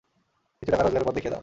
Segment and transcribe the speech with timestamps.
[0.63, 1.39] কিছু টাকা রোজগারের পথ দেখিয়ে দাও।